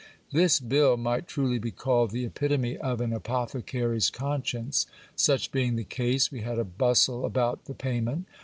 [0.31, 4.87] This bill might truly be called the epitome of an apothecary's conscience.
[5.15, 8.25] Such being the case, we had a bustle about the pay ment.